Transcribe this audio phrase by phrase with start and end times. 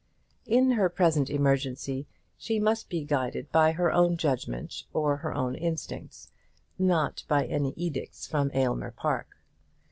[0.47, 5.53] In her present emergency she must be guided by her own judgment or her own
[5.53, 6.31] instincts,
[6.79, 9.37] not by any edicts from Aylmer Park!